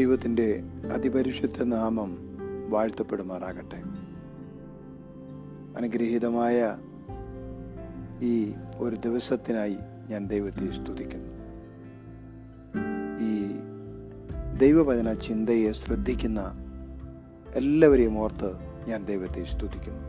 ദൈവത്തിന്റെ 0.00 0.62
അതിപരിശുദ്ധ 0.92 1.62
നാമം 1.62 2.18
വാഴ്ത്തപ്പെടുമാറാകട്ടെ. 2.70 3.76
അനുഗ്രഹീതമായ 5.76 6.78
ഈ 8.22 8.52
ഒരു 8.76 8.96
ദിവസത്തിനായി 8.96 9.76
ഞാൻ 10.08 10.26
ദൈവത്തെ 10.26 10.72
സ്തുതിക്കുന്നു. 10.72 11.28
ഈ 13.20 13.50
ദൈവവചന 14.58 15.12
ചിന്തയെ 15.12 15.72
ശ്രദ്ധിക്കുന്ന 15.72 16.52
എല്ലാവരെയും 17.54 18.18
ഓർത്ത് 18.18 18.52
ഞാൻ 18.88 19.04
ദൈവത്തെ 19.04 19.44
സ്തുതിക്കുന്നു. 19.44 20.08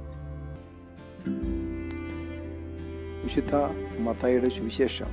വിശുദ്ധ 3.23 3.55
മത്തായുടെ 3.99 4.49
സുവിശേഷം 4.49 5.07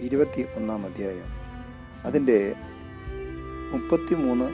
ഇരുപത്തി 0.00 0.46
ഒന്നാം 0.56 0.86
അധ്യായം. 0.86 1.42
അതിന്റെ 2.04 2.54
മുപ്പത്തിമൂന്ന് 3.72 4.50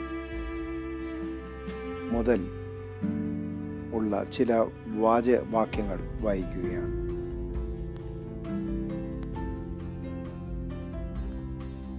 മുതൽ 2.15 2.41
ഉള്ള 3.93 4.23
ചില 4.23 4.65
വാച 4.87 5.29
വാക്യങ്ങൾ 5.29 5.99
വായിക്കുകയാണ്. 6.21 6.99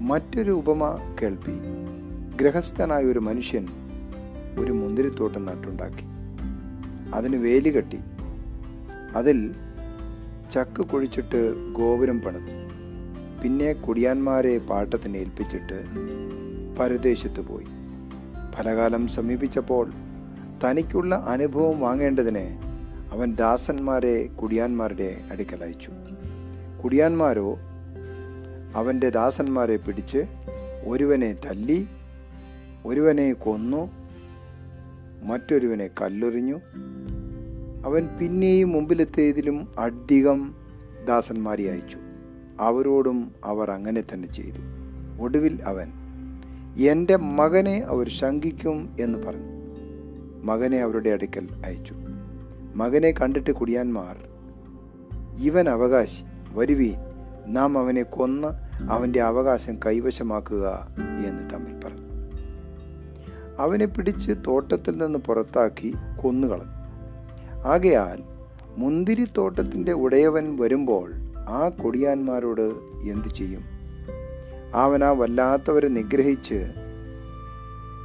മറ്റൊരു 0.01 0.51
ഉപമ 0.51 0.97
കേൾപ്പി. 1.23 1.53
ഗൃഹസ്ഥനായ 2.37 3.05
ഒരു 3.05 3.19
മനുഷ്യൻ 3.19 3.67
ഒരു 4.59 4.73
മുന്തിരിത്തോട്ടം 4.73 5.47
നട്ടുണ്ടാക്കി. 5.47 6.05
അതിന് 7.15 7.37
വേലി 7.37 7.69
കെട്ടി. 7.69 7.99
അതിൽ 9.17 9.55
ചക്ക് 10.53 10.83
കുഴിച്ചിട്ട് 10.83 11.73
ഗോപുരം 11.73 12.21
പണിതു. 12.21 12.61
പിന്നെ 13.43 13.73
കുടിയാന്മാരെ 13.73 14.59
പാട്ടത്തിന് 14.59 15.17
ഏൽപ്പിച്ചിട്ട് 15.17 16.01
പരദേശത്ത് 16.81 17.41
പോയി. 17.41 17.65
ഫലകാലം 18.55 19.09
സമീപിച്ചപ്പോൾ 19.09 19.93
തനിക്കുള്ള 20.65 21.25
അനുഭവം 21.29 21.81
വാങ്ങേണ്ടതിന് 21.81 22.59
അവൻ 23.13 23.35
ദാസന്മാരെ 23.35 24.27
കുടിയാന്മാരുടെ 24.27 25.21
അടുക്കൽ 25.31 25.65
അയച്ചു. 25.65 25.91
കുടിയാന്മാരോ? 26.85 27.59
അവന്റെ 28.75 29.11
ദാസന്മാരെ 29.11 29.77
പിടിച്ച് 29.77 30.27
ഒരുവനെ 30.87 31.33
തല്ലി 31.33 31.87
ഒരുവനെ 32.87 33.33
കൊന്നു 33.33 33.91
മറ്റൊരുവനെ 35.23 35.91
കല്ലെറിഞ്ഞു. 36.03 36.61
അവൻ 37.87 38.07
പിന്നെയും 38.07 38.73
മുമ്പിലെത്തിയതിലും 38.73 39.69
അധികം 39.79 40.55
ദാസന്മാരെ 41.09 41.71
അയച്ചു. 41.71 41.99
അവരോടും 42.61 43.35
അവർ 43.45 43.71
അങ്ങനെ 43.71 44.05
തന്നെ 44.15 44.33
ചെയ്തു. 44.33 44.59
ഒടുവിൽ 45.23 45.63
അവൻ 45.65 45.93
എന്റെ 46.79 47.17
മകനെ 47.17 47.79
അവർ 47.79 48.09
ശങ്കിക്കും 48.09 48.97
എന്ന് 49.01 49.19
പറഞ്ഞു. 49.19 49.61
മകനെ 50.45 50.79
അവരുടെ 50.79 51.11
അടുക്കൽ 51.11 51.49
അയച്ചു. 51.67 51.95
മകനെ 52.75 53.11
കണ്ടിട്ട് 53.11 53.51
കുടിയാന്മാർ 53.51 54.17
ഇവൻ 55.39 55.69
അവകാശി 55.69 56.25
വരുവീൻ. 56.53 56.95
നാം 57.47 57.79
അവനെ 57.79 58.03
കൊന്ന് 58.03 58.49
അവന്റെ 58.91 59.21
അവകാശം 59.21 59.79
കൈവശമാക്കുക 59.87 60.97
എന്ന് 61.27 61.55
തമ്മിൽ 61.55 61.81
പറഞ്ഞു. 61.85 62.11
അവനെ 63.59 63.87
പിടിച്ച് 63.87 64.33
തോട്ടത്തിൽ 64.47 64.99
നിന്ന് 64.99 65.19
പുറത്താക്കി 65.19 65.95
കൊന്നുകളഞ്ഞു. 66.23 66.81
ആകയാൽ 67.67 68.23
മുന്തിരിത്തോട്ടത്തിന്റെ 68.77 69.93
ഉടയവൻ 69.93 70.57
വരുമ്പോൾ 70.57 71.13
ആ 71.49 71.69
കൊടിയാന്മാരോട് 71.69 72.73
എന്തു 73.11 73.29
ചെയ്യും? 73.29 73.80
അവൻ 74.75 75.05
ആ 75.05 75.11
വല്ലാത്തവരെ 75.11 75.89
നിഗ്രഹിച്ച് 75.89 76.67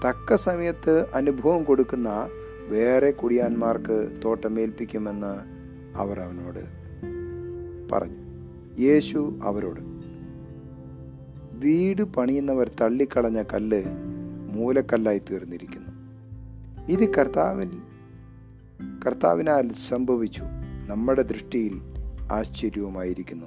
തക്ക 0.07 0.35
സമയത്ത് 0.35 1.05
അനുഭവം 1.13 1.63
കൊടുക്കുന്ന 1.63 2.29
വേറെ 2.67 3.11
കുടിയാന്മാർക്ക് 3.11 4.15
തോട്ടമേൽപ്പിക്കുമെന്ന് 4.25 5.39
അവർ 5.97 6.19
അവനോട് 6.19 6.59
പറഞ്ഞു. 7.91 8.25
യേശു 8.79 9.39
അവരോട് 9.43 9.79
വീട് 11.51 12.01
പണിയുന്നവർ 12.01 12.71
തള്ളിക്കളഞ്ഞ 12.81 13.43
കല്ല് 13.53 13.83
മൂലക്കല്ലായി 14.53 15.21
തീർന്നിരിക്കുന്നു. 15.31 15.89
ഇത് 16.89 17.13
കർത്താവിൽ 17.13 17.71
കർത്താവിനാൽ 19.07 19.71
സംഭവിച്ചു. 19.89 20.43
നമ്മുടെ 20.87 21.21
ദൃഷ്ടിയിൽ 21.21 21.81
ആശ്ചര്യവുമായിരിക്കുന്നു 22.31 23.45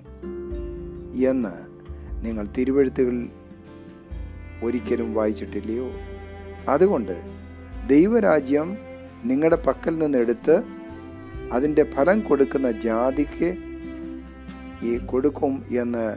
എന്ന് 1.26 1.67
നിങ്ങൾ 2.22 2.48
തിരുവഴുത്തുകളിൽ 2.58 3.30
ഒരിക്കലും 4.62 5.14
വായിച്ചിട്ടില്ലയോ? 5.14 5.90
അതുകൊണ്ട് 6.68 7.22
ദൈവരാജ്യം 7.86 8.78
നിങ്ങളുടെ 9.24 9.56
പക്കൽ 9.66 9.98
നിന്ന് 9.98 10.18
എടുത്ത് 10.18 10.62
അതിന്റെ 11.52 11.84
ഫലം 11.84 12.20
കൊടുക്കുന്ന 12.20 12.70
ജാതിക്ക് 12.70 13.56
ഈ 14.82 14.98
കൊടുക്കും 14.98 15.64
എന്ന് 15.70 16.16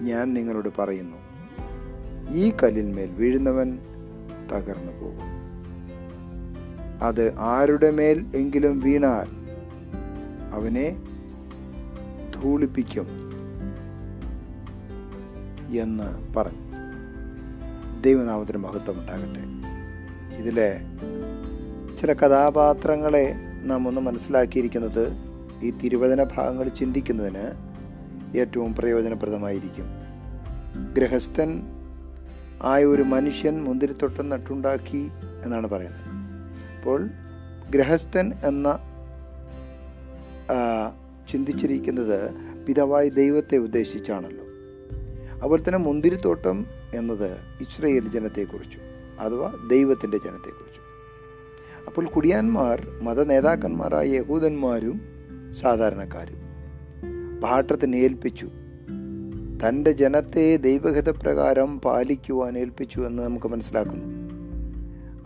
ഞാൻ 0.00 0.34
നിങ്ങളോട് 0.34 0.68
പറയുന്നു. 0.78 1.16
ഈ 2.30 2.52
കല്ലിന്മേൽ 2.62 3.10
വീഴുന്നവൻ 3.10 3.78
തകർന്നു 4.52 4.92
പോകും. 5.00 5.32
അത് 7.02 7.38
ആരുടെ 7.38 7.90
മേൽ 7.90 8.26
എങ്കിലും 8.34 8.80
വീണാൽ 8.80 9.28
അവനെ 10.52 11.02
ധൂളിപ്പിക്കും. 12.34 13.21
എന്ന് 15.78 16.34
പറഞ്ഞു. 16.34 16.72
ദൈവനാമത്തിന് 18.00 18.56
മഹത്വം 18.56 19.00
ഉണ്ടാകട്ടെ. 19.00 19.42
ഇതിലെ 20.36 20.80
ചില 22.00 22.12
കഥാപാത്രങ്ങളെ 22.12 23.34
നാം 23.62 23.88
ഒന്ന് 23.88 24.00
മനസ്സിലാക്കിയിരിക്കുന്നത് 24.00 25.12
ഈ 25.62 25.70
തിരുവചന 25.70 26.22
ഭാഗങ്ങൾ 26.22 26.68
ചിന്തിക്കുന്നതിന് 26.68 27.72
ഏറ്റവും 28.38 28.74
പ്രയോജനപ്രദമായിരിക്കും. 28.74 29.84
ഗൃഹസ്ഥൻ 30.94 31.62
ആയ 32.62 32.84
ഒരു 32.84 33.02
മനുഷ്യൻ 33.02 33.64
മുന്തിരിത്തോട്ടം 33.64 34.28
നട്ടുണ്ടാക്കി 34.28 35.10
എന്നാണ് 35.44 35.66
പറയുന്നത്. 35.66 36.00
അപ്പോൾ 36.78 37.08
ഗൃഹസ്ഥൻ 37.70 38.32
എന്ന 38.44 38.78
ചിന്തിച്ചിരിക്കുന്നത് 41.30 42.30
പിതാവായി 42.66 43.08
ദൈവത്തെ 43.08 43.56
ഉദ്ദേശിച്ചാണല്ലോ. 43.56 44.41
അതുപോലെ 45.42 45.62
തന്നെ 45.62 45.78
മുന്തിരിത്തോട്ടം 45.78 46.66
എന്നത് 46.94 47.32
ഇസ്രയേൽ 47.60 48.08
ജനത്തെക്കുറിച്ചു 48.08 48.78
അഥവാ 49.20 49.54
ദൈവത്തിന്റെ 49.70 50.18
ജനത്തെക്കുറിച്ചു. 50.18 50.80
അപ്പോൾ 51.86 52.06
കുടിയാന്മാർ 52.06 52.86
മത 53.02 53.24
നേതാക്കന്മാരായ 53.24 54.08
യഹൂദന്മാരും 54.08 55.00
സാധാരണക്കാരും 55.52 56.36
പാട്ടത്തിന് 57.40 57.96
ഏൽപ്പിച്ചു. 57.96 58.48
തന്റെ 59.68 59.92
ജനത്തെ 59.92 60.56
ദൈവഹിതപ്രകാരം 60.56 61.80
പാലിക്കുവാൻ 61.80 62.58
ഏൽപ്പിച്ചു 62.58 63.00
എന്ന് 63.00 63.22
നമുക്ക് 63.22 63.46
മനസ്സിലാക്കുന്നു. 63.46 64.06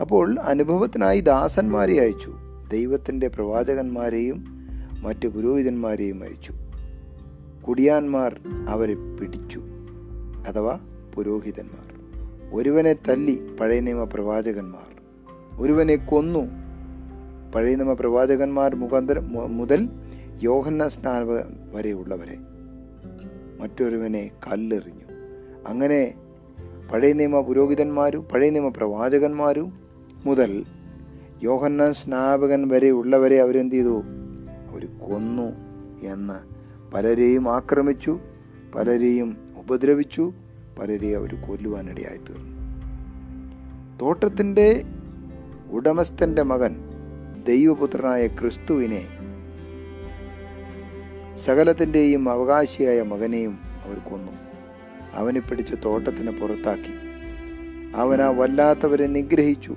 അപ്പോൾ 0.01 0.39
അനുഭവത്തിനായി 0.39 1.19
ദാസന്മാരെ 1.19 1.99
അയച്ചു 1.99 2.33
ദൈവത്തിന്റെ 2.71 3.27
പ്രവാചകന്മാരെയും 3.27 4.67
മറ്റ് 5.01 5.27
പുരോഹിതന്മാരെയും 5.27 6.23
അയച്ചു. 6.23 6.53
കുടിയാന്മാർ 7.67 8.39
അവരെ 8.69 8.93
പിടിച്ചു. 8.93 9.66
അഥവാ 10.45 10.79
പുരോഹിതന്മാർ. 11.15 11.97
ഒരുവനെ 12.53 12.93
തല്ലി 12.93 13.55
പഴയ 13.59 13.79
നിയമ 13.79 14.03
പ്രവാചകന്മാർ. 14.03 15.01
ഒരുവനെ 15.61 15.95
കൊന്നു 15.95 16.47
പഴയ 17.55 17.75
നിയമ 17.75 17.93
പ്രവാചകന്മാർ 17.93 18.75
മുഖാന്തരം 18.75 19.57
മുതൽ 19.57 19.89
യോഹന്ന 20.43 20.87
സ്നാന 20.87 21.23
വരെയുള്ളവരെ. 21.73 22.37
മറ്റൊരുവനെ 23.59 24.31
കല്ലെറിഞ്ഞു. 24.47 25.07
അങ്ങനെ 25.67 26.13
പഴയ 26.91 27.13
നിയമ 27.13 27.39
പുരോഹിതന്മാരും 27.39 28.23
പഴയ 28.23 28.49
നിയമ 28.49 28.67
പ്രവാചകന്മാരും 28.67 29.79
മുതൽ 30.25 30.65
യോഹന്ന 31.43 31.91
സ്നാപകൻ 31.91 32.67
വരെ 32.67 32.89
ഉള്ളവരെ 32.89 33.41
അവരെന്ത് 33.41 33.75
ചെയ്തു 33.75 34.01
അവർ 34.69 34.85
കൊന്നു 34.85 35.51
എന്ന് 36.05 36.57
പലരെയും 36.93 37.49
ആക്രമിച്ചു 37.49 38.19
പലരെയും 38.75 39.46
ഉപദ്രവിച്ചു 39.67 40.33
പലരെ 40.79 41.15
അവർ 41.15 41.35
കൊല്ലുവാനിടയായി 41.35 42.17
തീർന്നു. 42.17 42.57
തോട്ടത്തിന്റെ 44.01 44.83
ഉടമസ്ഥന്റെ 45.71 46.43
മകൻ 46.43 46.75
ദൈവപുത്രനായ 47.47 48.27
ക്രിസ്തുവിനെ 48.27 49.07
സകലത്തിന്റെയും 51.37 52.29
അവകാശിയായ 52.29 53.01
മകനെയും 53.01 53.59
അവർ 53.85 53.99
കൊന്നു. 53.99 54.31
അവനെ 55.13 55.39
പിടിച്ച് 55.39 55.75
തോട്ടത്തിന് 55.85 56.31
പുറത്താക്കി. 56.31 56.93
അവൻ 57.95 58.19
വല്ലാത്തവരെ 58.37 59.07
നിഗ്രഹിച്ചു. 59.07 59.75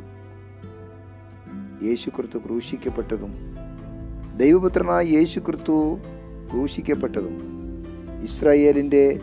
യേശുക്രിസ്തു 1.82 2.38
ക്രൂശിക്കപ്പെട്ടതും 2.38 3.34
ദൈവപുത്രനായ 4.36 5.04
യേശുക്രിസ്തു 5.04 5.98
ക്രൂശിക്കപ്പെട്ടതും 6.50 7.50
ഇസ്രായേലിന്റെ 8.22 9.20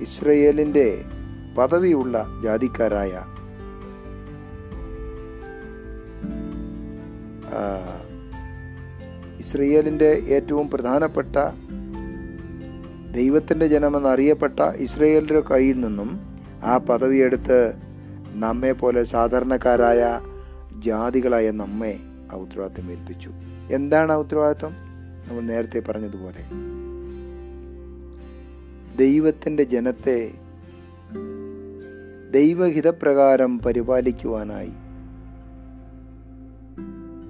ഇസ്രയേലിന്റെ 0.00 1.04
പദവിയുള്ള 1.58 2.26
ജാതിക്കാരായ 2.44 3.12
ഇസ്രയേലിന്റെ 9.38 10.10
ഏറ്റവും 10.28 10.70
പ്രധാനപ്പെട്ട 10.70 11.36
ദൈവത്തിന്റെ 13.12 13.66
ജനമെന്നറിയപ്പെട്ട 13.66 14.60
ഇസ്രയേലിന്റെ 14.60 15.40
കയ്യിൽ 15.40 15.80
നിന്നും 15.80 16.10
ആ 16.64 16.76
പദവിയെടുത്ത് 16.78 17.74
നമ്മെ 18.34 18.72
പോലെ 18.72 19.04
സാധാരണക്കാരായ 19.04 20.20
ജാതികളായ 20.78 21.50
നമ്മെ 21.50 21.98
ആ 22.32 22.36
ഉത്തരവാദിത്വം 22.36 22.90
ഏൽപ്പിച്ചു. 22.90 23.30
എന്താണ് 23.70 24.12
ആ 24.12 24.16
ഉത്തരവാദിത്വം? 24.16 24.72
നമ്മൾ 25.28 25.40
നേരത്തെ 25.40 25.80
പറഞ്ഞതുപോലെ 25.80 26.69
ദൈവത്തിന്റെ 29.00 29.64
ജനത്തെ 29.64 30.30
ദൈവഹിതപ്രകാരം 32.30 33.58
പരിപാലിക്കുവാനായി. 33.58 34.72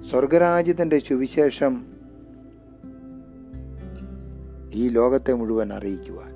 സ്വർഗരാജ്യത്തിന്റെ 0.09 0.99
സുവിശേഷം 0.99 1.85
ഈ 4.73 4.87
ലോകത്തെ 4.87 5.33
മുഴുവൻ 5.33 5.73
അറിയിക്കുവാൻ. 5.73 6.33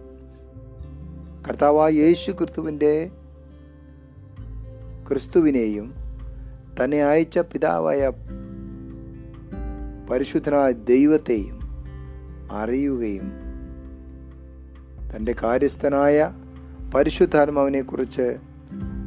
കർത്താവായ 1.48 1.92
യേശു 1.92 2.32
ക്രിസ്തുവിന്റെ 2.32 3.12
ക്രിസ്തുവിനെയും 5.10 5.94
തന്നെ 6.84 7.04
അയച്ച 7.04 7.40
പിതാവായ 7.40 8.12
പരിശുദ്ധനായ 10.10 10.72
ദൈവത്തെയും 10.72 11.60
അറിയുകയും 12.52 13.45
തന്റെ 15.16 15.36
കാര്യസ്ഥനായ 15.44 16.34
പരിശുദ്ധാത്മാവിനെക്കുറിച്ച് 16.96 18.38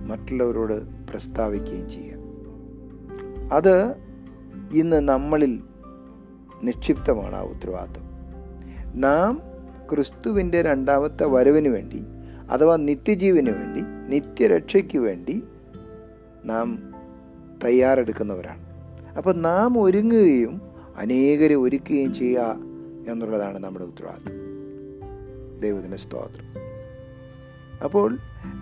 മറ്റുള്ളവരോട് 0.06 0.82
പ്രസ്താവിക്കുകയും 1.10 1.90
ചെയ്യുക. 1.90 2.18
അത് 3.52 3.94
ഇന്ന് 4.72 5.08
നമ്മളിൽ 5.08 5.60
നിക്ഷിപ്തമാണ് 6.62 7.36
ആ 7.36 7.42
ഉത്തരവാദിത്വം. 7.42 8.08
നാം 9.00 9.42
ക്രിസ്തുവിന്റെ 9.90 10.62
രണ്ടാമത്തെ 10.62 11.26
വരവിന് 11.26 11.68
വേണ്ടി 11.68 12.04
അഥവാ 12.50 12.76
നിത്യജീവന് 12.76 13.50
വേണ്ടി 13.50 13.80
നിത്യരക്ഷയ്ക്ക് 14.14 14.98
വേണ്ടി 14.98 15.42
നാം 16.44 16.94
തയ്യാറെടുക്കുന്നവരാണ്. 17.64 18.66
അപ്പോൾ 19.16 19.34
നാം 19.34 19.82
ഒരുങ്ങുകയും 19.82 20.60
അനേകരെ 20.96 21.54
ഒരുക്കുകയും 21.54 22.14
ചെയ്യുക 22.14 22.56
എന്നുള്ളതാണ് 23.08 23.58
നമ്മുടെ 23.58 23.84
ഉത്തരവാദിത്വം. 23.84 24.47
ദൈവത്തിന് 25.60 25.96
സ്തോത്രം. 25.96 26.44
അപ്പോൾ 27.84 28.18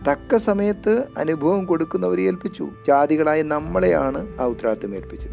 തക്ക 0.09 0.37
സമയത്ത് 0.37 1.05
അനുഭവം 1.19 1.65
കൊടുക്കുന്നവരെ 1.65 2.23
ഏൽപ്പിച്ചു. 2.23 2.69
ജാതികളായ 2.87 3.43
നമ്മളെയാണ് 3.43 4.41
ആ 4.41 4.45
ഉത്തരവാദിത്വം 4.45 4.95
ഏൽപ്പിച്ചത്. 4.95 5.33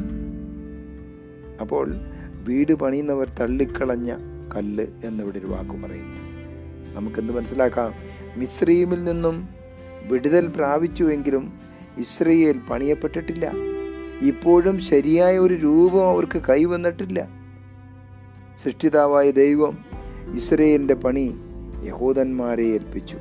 അപ്പോൾ 1.62 1.96
വീട് 2.44 2.74
പണിയുന്നവർ 2.74 3.30
തള്ളിക്കളഞ്ഞ 3.30 4.16
കല്ല് 4.56 4.86
എന്നിവിടെ 5.06 5.40
ഒരു 5.40 5.46
വാക്ക് 5.46 5.70
പറയുന്നു. 5.70 6.34
നമുക്കെന്ത് 6.96 7.34
മനസ്സിലാക്കാം? 7.34 7.94
മിശ്രീമിൽ 8.36 9.04
നിന്നും 9.04 9.50
വിടുതൽ 10.04 10.48
പ്രാപിച്ചുവെങ്കിലും 10.48 11.54
ഇസ്രയേൽ 11.98 12.60
പണിയപ്പെട്ടിട്ടില്ല. 12.70 13.52
ഇപ്പോഴും 14.22 14.80
ശരിയായ 14.80 15.38
ഒരു 15.38 15.54
രൂപം 15.54 16.10
അവർക്ക് 16.10 16.42
കൈവന്നിട്ടില്ല. 16.50 17.30
സൃഷ്ടിതാവായ 18.58 19.32
ദൈവം 19.32 19.78
ഇസ്രയേലിന്റെ 20.36 20.94
പണി 20.94 21.42
യഹൂദന്മാരെ 21.86 22.64
ഏൽപ്പിച്ചു. 22.64 23.18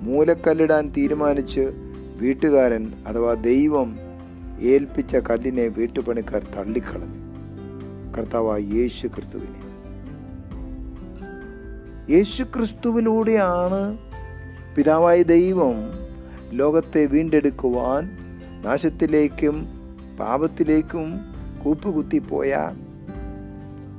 മൂലക്കല്ലിടാൻ 0.00 0.92
തീരുമാനിച്ച് 0.96 1.72
വീട്ടുകാരൻ 2.20 2.92
അഥവാ 3.06 3.34
ദൈവം 3.34 3.98
ഏൽപ്പിച്ച 4.60 5.16
കല്ലിനെ 5.16 5.66
വീട്ടുപണിക്കാർ 5.66 6.46
തള്ളിക്കളഞ്ഞു. 6.56 7.28
കർത്താവായ 8.16 8.60
യേശു 8.60 9.06
ക്രിസ്തുവിനെ 9.06 9.68
യേശു 12.10 12.42
ക്രിസ്തുവിലൂടെയാണ് 12.42 13.98
പിതാവായ 14.76 15.22
ദൈവം 15.22 15.74
ലോകത്തെ 16.52 17.06
വീണ്ടെടുക്കുവാൻ 17.06 18.04
നാശത്തിലേക്കും 18.64 19.66
പാപത്തിലേക്കും 20.20 21.20
കൂപ്പുകുത്തിപ്പോയ 21.64 22.70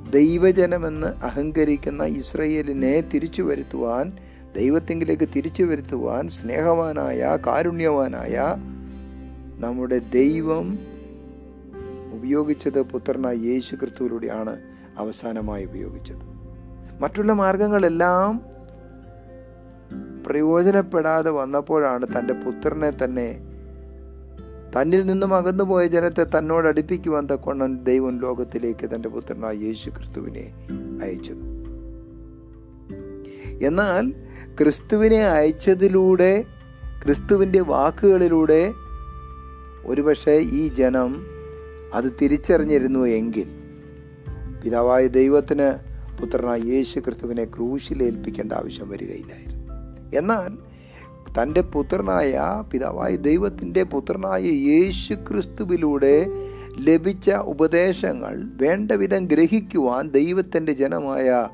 ദൈവജനമെന്ന് 0.10 1.08
അഹങ്കരിക്കുന്ന 1.08 2.04
ഇസ്രയേലിനെ 2.04 3.02
തിരിച്ചു 3.02 3.42
വരുത്തുവാൻ 3.42 4.14
ദൈവത്തെങ്കിലേക്ക് 4.56 5.30
തിരിച്ചു 5.36 5.64
വരുത്തുവാൻ 5.64 6.28
സ്നേഹവാനായ 6.28 7.38
കാരുണ്യവാനായ 7.48 8.56
നമ്മുടെ 9.60 10.02
ദൈവം 10.14 10.80
ഉപയോഗിച്ചത് 12.14 12.82
പുത്രനായ 12.82 13.36
യേശു 13.36 13.76
ക്രിസ്തുവിലൂടെയാണ് 13.76 14.60
അവസാനമായി 14.98 15.66
ഉപയോഗിച്ചത്. 15.66 16.24
മറ്റുള്ള 17.02 17.34
മാർഗങ്ങളെല്ലാം 17.34 18.42
പ്രയോജനപ്പെടാതെ 20.26 21.30
വന്നപ്പോഴാണ് 21.30 22.08
തന്റെ 22.20 22.34
പുത്രനെ 22.34 22.92
തന്നെ 23.04 23.49
തന്നിൽ 24.76 25.06
നിന്നും 25.06 25.36
അകന്നുപോയ 25.36 25.88
ജനത്തെ 25.88 26.24
തന്നോട് 26.24 26.68
അടുപ്പിക്കുവാൻ 26.68 27.28
തക്കൊണ്ടൻ 27.32 27.84
ദൈവം 27.84 28.22
ലോകത്തിലേക്ക് 28.22 28.90
തന്റെ 28.96 29.10
പുത്രനായ 29.10 29.56
യേശു 29.56 29.90
ക്രിസ്തുവിനെ 29.90 30.54
അയച്ചത്. 31.04 31.60
എന്നാൽ 33.66 34.12
ക്രിസ്തുവിനെ 34.62 35.18
അയച്ചതിലൂടെ 35.18 36.46
ക്രിസ്തുവിന്റെ 37.06 37.62
വാക്കുകളിലൂടെ 37.62 38.74
ഒരുപക്ഷെ 39.86 40.32
ഈ 40.32 40.68
ജനം 40.68 41.26
അത് 41.94 42.14
തിരിച്ചറിഞ്ഞിരുന്നു 42.22 43.08
എങ്കിൽ 43.08 43.48
പിതാവായ 44.64 45.08
ദൈവത്തിന് 45.08 45.68
പുത്രനായ 46.22 46.60
യേശു 46.60 47.00
ക്രിസ്തുവിനെ 47.00 47.46
ക്രൂശിലേൽപ്പിക്കേണ്ട 47.46 48.54
ആവശ്യം 48.54 48.90
വരികയില്ലായിരുന്നു. 48.90 49.74
എന്നാൽ 50.18 50.69
തന്റെ 51.38 51.62
പുത്രനായ 51.62 52.64
പിതാവായ 52.72 53.16
ദൈവത്തിന്റെ 53.16 53.84
പുത്രനായ 53.84 54.42
യേശു 54.42 55.14
ക്രിസ്തുവിലൂടെ 55.14 56.28
ലഭിച്ച 56.80 57.32
ഉപദേശങ്ങൾ 57.32 58.44
വേണ്ട 58.62 58.92
വിധം 58.92 59.26
ഗ്രഹിക്കുവാൻ 59.26 60.10
ദൈവത്തിന്റെ 60.10 60.74
ജനമായ 60.74 61.48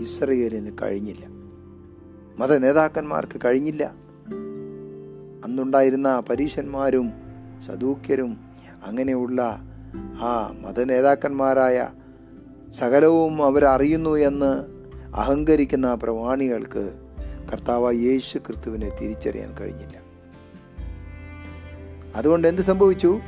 ഇസ്രയേലിന് 0.00 0.72
കഴിഞ്ഞില്ല. 0.82 1.26
മത 2.38 2.58
നേതാക്കന്മാർക്ക് 2.58 3.40
കഴിഞ്ഞില്ല. 3.44 3.92
അന്നുണ്ടായിരുന്ന 5.44 6.22
പരീശന്മാരും 6.30 7.10
സദൂക്യരും 7.66 8.36
അങ്ങനെയുള്ള 8.86 9.62
ആ 10.22 10.54
മത 10.60 10.84
നേതാക്കന്മാരായ 10.84 11.88
സകലവും 12.72 13.44
അവരറിയുന്നു 13.44 14.16
എന്ന് 14.16 14.64
അഹങ്കരിക്കുന്ന 15.14 15.94
പ്രമാണികൾക്ക് 15.94 17.09
കർത്താവ് 17.52 17.94
യേശു 17.94 18.38
ക്രിസ്തുവിനെ 18.38 18.90
തിരിച്ചറിയാൻ 19.00 19.54
കഴിഞ്ഞില്ല. 19.60 19.96
അതുകൊണ്ട് 22.16 22.48
എന്ത് 22.48 22.62
സംഭവിച്ചു? 22.62 23.20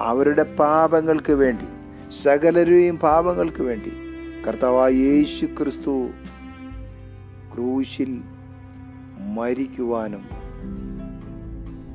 അവരുടെ 0.00 0.42
പാപങ്ങൾക്ക് 0.42 1.32
വേണ്ടി 1.32 1.64
സകലരുടെയും 2.22 2.98
പാപങ്ങൾക്ക് 2.98 3.62
വേണ്ടി 3.62 3.92
കർത്താവായ 4.42 4.92
യേശു 4.92 5.46
ക്രിസ്തു 5.46 6.08
ക്രൂശിൽ 7.54 8.20
മരിക്കുവാനും 9.18 10.24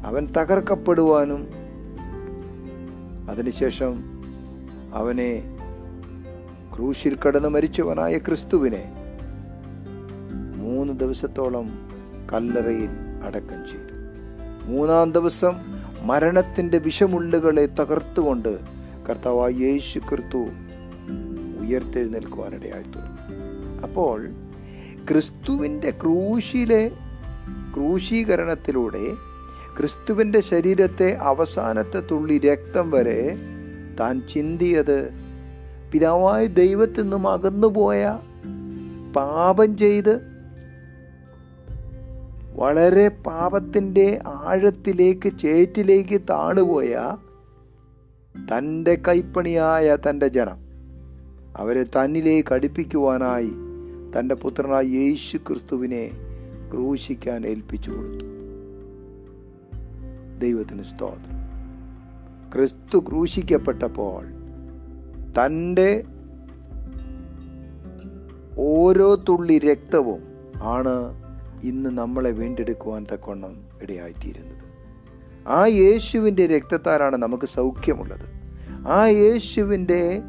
അവൻ 0.05 0.27
തകർക്കപ്പെടുവാനും 0.37 1.49
അതിനുശേഷം 3.29 3.93
അവനെ 4.93 5.57
ക്രൂശിൽ 6.75 7.17
കടന്ന് 7.27 7.49
മരിച്ചവനായ 7.49 8.17
ക്രിസ്തുവിനെ 8.17 9.04
മൂന്ന് 10.75 10.99
ദിവസത്തോളം 10.99 11.67
കല്ലറയിൽ 12.33 12.91
അടക്കം 13.23 13.67
ചെയ്തു. 13.67 13.93
മൂന്നാം 14.63 15.11
ദിവസം 15.11 15.53
മരണത്തിന്റെ 16.01 16.77
വിഷമുള്ളുകളെ 16.77 17.65
തകർത്തുകൊണ്ട് 17.79 18.53
കർത്താവായ 19.09 19.51
യേശു 19.51 19.99
ക്രിസ്തു 19.99 20.41
ഉയർത്തെഴുന്നേൽക്കുവാനിടയായി 21.61 22.83
തീർന്നു 22.83 23.21
അപ്പോൾ 23.83 24.19
ക്രിസ്തുവിന്റെ 25.11 25.89
ക്രൂശിലെ 26.01 26.83
ക്രൂശീകരണത്തിലൂടെ 27.75 29.05
ക്രിസ്തുവിന്റെ 29.77 30.39
ശരീരത്തെ 30.41 31.13
അവസാനത്തെ 31.21 31.99
തുള്ളി 32.11 32.37
രക്തം 32.39 32.91
വരെ 32.91 33.19
താൻ 33.99 34.27
ചിന്തിയത് 34.33 34.97
പിതാവായ 35.91 36.45
ദൈവത്തിൽ 36.45 37.03
നിന്നും 37.03 37.27
അകന്നുപോയ 37.31 38.03
പാപം 39.15 39.77
ചെയ്ത് 39.77 40.13
വളരെ 42.55 43.07
പാപത്തിന്റെ 43.07 44.19
ആഴത്തിലേക്ക് 44.25 45.37
ചേറ്റിലേക്ക് 45.37 46.21
താണുപോയ 46.21 46.95
തന്റെ 48.35 49.01
കൈപ്പണിയായ 49.07 49.97
തന്റെ 50.09 50.27
ജനം 50.27 50.57
അവരെ 51.57 51.83
തന്നിലേക്ക് 51.83 52.53
അടുപ്പിക്കുവാനായി 52.53 53.51
തന്റെ 54.19 54.35
പുത്രനായ 54.35 54.83
യേശു 54.83 55.37
ക്രിസ്തുവിനെ 55.37 56.11
ക്രൂശിക്കാൻ 56.71 57.47
ഏൽപ്പിച്ചു 57.47 57.91
കൊടുത്തു. 57.91 58.25
ദൈവത്തിന് 60.39 60.83
സ്തോത്രം. 60.83 61.45
ക്രിസ്തു 62.55 62.97
ക്രൂശിക്കപ്പെട്ടപ്പോൾ 62.97 64.25
തന്റെ 65.33 66.03
ഓരോ 68.57 69.15
തുള്ളി 69.15 69.59
രക്തവും 69.59 70.21
ആണ് 70.61 71.24
ഇന്ന് 71.65 71.97
നമ്മളെ 71.97 72.31
വീണ്ടെടുക്കുവാൻ 72.31 73.05
തക്കവണ്ണം 73.13 73.63
ഇടയായിത്തീരുന്നത്. 73.81 74.65
ആ 75.47 75.65
യേശുവിന്റെ 75.65 76.47
രക്തത്താലാണ് 76.47 77.15
നമുക്ക് 77.15 77.45
സൗഖ്യമുള്ളത്. 77.45 78.35
ആ 78.87 79.05
യേശുവിന്റെ 79.05 80.21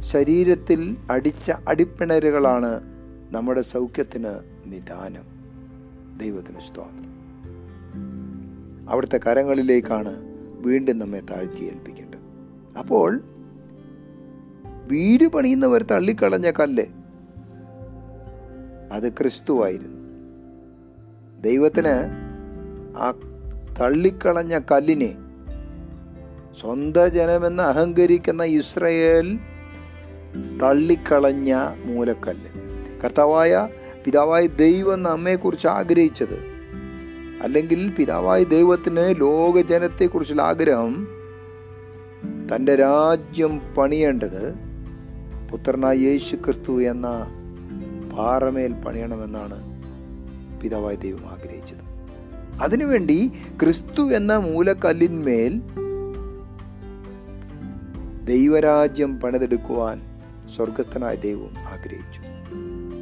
ശരീരത്തിൽ 0.00 0.96
അടിച്ച 1.10 1.50
അടിപ്പിണരുകളാണ് 1.68 2.80
നമ്മുടെ 3.30 3.62
സൗഖ്യത്തിന് 3.62 4.40
നിദാനം. 4.66 5.24
ദൈവത്തിന് 6.18 6.60
സ്തോത്രം. 6.60 7.08
അവിടുത്തെ 8.90 9.20
കരങ്ങളിലേക്കാണ് 9.26 10.16
വീണ്ടും 10.60 10.98
നമ്മെ 10.98 11.20
താഴ്ത്തി 11.20 11.64
ഏൽപ്പിക്കേണ്ടത്. 11.64 12.18
അപ്പോൾ 12.78 13.20
വീട് 14.86 15.28
പണിയുന്നവർ 15.28 15.82
തള്ളിക്കളഞ്ഞ 15.82 16.50
കല്ല് 16.50 16.84
അത് 18.92 19.12
ക്രിസ്തുവായിരുന്നു. 19.12 19.97
ദൈവത്തിന് 21.40 21.94
ആ 22.96 23.14
തള്ളിക്കളഞ്ഞ 23.80 24.58
കല്ലിനെ 24.70 25.16
സ്വന്ത 26.60 27.06
ജനമെന്ന് 27.06 27.62
അഹങ്കരിക്കുന്ന 27.62 28.42
ഇസ്രയേൽ 28.42 29.38
തള്ളിക്കളഞ്ഞ 30.62 31.54
മൂലക്കല്ല്. 31.84 32.50
കർത്താവായ 33.04 33.68
പിതാവായ 34.04 34.46
ദൈവം 34.46 35.02
നമ്മെക്കുറിച്ച് 35.02 35.66
ആഗ്രഹിച്ചത് 35.66 36.38
അല്ലെങ്കിൽ 37.42 37.94
പിതാവായ 37.94 38.44
ദൈവത്തിന് 38.44 39.20
ലോകജനത്തെക്കുറിച്ചുള്ള 39.20 40.42
ആഗ്രഹം 40.42 41.08
തന്റെ 42.52 42.74
രാജ്യം 42.74 43.74
പണിയേണ്ടത് 43.74 44.54
പുത്രനായ 45.50 45.96
യേശു 45.96 46.36
ക്രിസ്തു 46.36 46.82
എന്ന 46.82 47.06
പാറമേൽ 48.16 48.72
പണിയണമെന്നാണ് 48.72 49.67
പിതാവായ 50.62 50.94
ദൈവം 50.94 51.26
ആഗ്രഹിച്ചത്. 51.26 51.98
അതിനുവേണ്ടി 52.62 53.32
ക്രിസ്തു 53.62 54.12
എന്ന 54.12 54.36
മൂലക്കല്ലിന്മേൽ 54.36 55.62
ദൈവരാജ്യം 58.24 59.20
പണിതെടുക്കുവാൻ 59.20 60.02
സ്വർഗസ്ഥനായ 60.56 61.14
ദൈവം 61.14 61.58
ആഗ്രഹിച്ചു. 61.58 62.20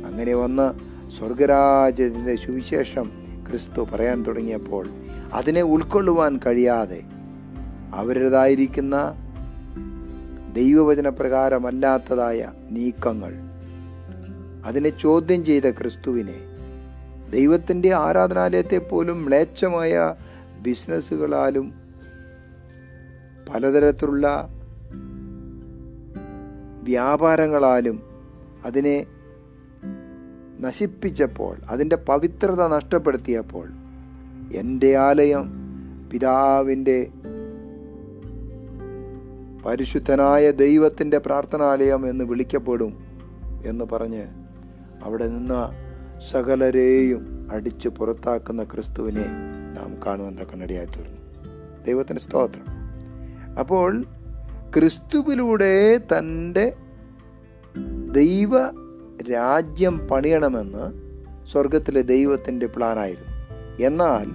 അങ്ങനെ 0.06 0.34
വന്ന 0.34 0.74
സ്വർഗരാജ്യത്തിന്റെ 1.18 2.36
സുവിശേഷം 2.36 3.10
ക്രിസ്തു 3.50 3.86
പറയാൻ 3.92 4.22
തുടങ്ങിയപ്പോൾ 4.22 4.88
അതിനെ 5.32 5.62
ഉൾക്കൊള്ളുവാൻ 5.62 6.40
കഴിയാതെ 6.46 7.02
അവരുടേതായിരിക്കുന്ന 7.94 9.14
ദൈവവചന 10.52 11.08
പ്രകാരമല്ലാത്തതായ 11.08 12.52
നീക്കങ്ങൾ 12.70 13.34
അതിനെ 14.66 14.88
ചോദ്യം 14.88 15.44
ചെയ്ത 15.44 15.70
ക്രിസ്തുവിനെ 15.70 16.45
ദൈവത്തിന്റെ 17.36 17.90
ആരാധനാലയത്തെ 17.96 18.78
പോലും 18.82 19.18
മ്ലേച്ഛമായ 19.24 19.94
ബിസിനസ്സുകളാലും 20.62 21.66
പലതരത്തിലുള്ള 23.48 24.26
വ്യാപാരങ്ങളാലും 26.82 27.96
അതിനെ 28.64 28.96
നശിപ്പിച്ചപ്പോൾ 30.60 31.54
അതിന്റെ 31.70 31.96
പവിത്രത 32.08 32.62
നഷ്ടപ്പെടുത്തിയപ്പോൾ 32.68 33.66
എന്റെ 34.54 34.90
ആലയം 34.98 35.46
പിതാവിന്റെ 36.10 36.98
പരിശുദ്ധനായ 39.64 40.44
ദൈവത്തിന്റെ 40.56 41.18
പ്രാർത്ഥനാലയം 41.18 42.02
എന്ന് 42.08 42.24
വിളിക്കപ്പെടും 42.24 42.92
എന്ന് 43.66 43.84
പറഞ്ഞ് 43.84 44.24
അവിടെ 45.02 45.26
നിന്ന് 45.28 45.62
സകലരെയും 46.20 47.48
അടിച്ച് 47.50 47.88
പുറത്താക്കുന്ന 47.88 48.64
ക്രിസ്തുവിനെ 48.64 49.26
നാം 49.74 49.96
കാണുവാൻ 50.06 50.36
തക്കനടിയായി 50.36 50.86
തീർന്നു. 50.86 51.16
ദൈവത്തിന്റെ 51.84 52.22
സ്തോത്രം. 52.22 52.64
അപ്പോൾ 53.58 54.04
ക്രിസ്തുവിലൂടെ 54.74 55.98
തന്റെ 55.98 56.72
ദൈവ 58.12 58.66
രാജ്യം 59.32 59.98
പണിയണമെന്ന് 59.98 60.92
സ്വർഗത്തിലെ 61.46 62.02
ദൈവത്തിന്റെ 62.02 62.66
പ്ലാനായിരുന്നു. 62.66 63.36
എന്നാൽ 63.86 64.30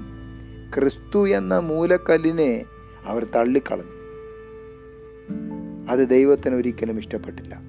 ക്രിസ്തു 0.76 1.28
എന്ന 1.28 1.60
മൂലക്കല്ലിനെ 1.60 2.66
അവർ 3.06 3.28
തള്ളിക്കളഞ്ഞു. 3.36 4.02
അത് 5.92 6.10
ദൈവത്തിന് 6.10 6.56
ഒരിക്കലും 6.56 6.98
ഇഷ്ടപ്പെട്ടില്ല. 6.98 7.62